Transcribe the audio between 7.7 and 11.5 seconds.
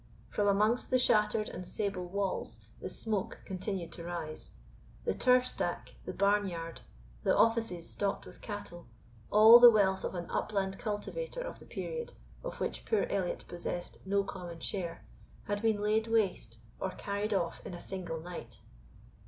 stocked with cattle, all the wealth of an upland cultivator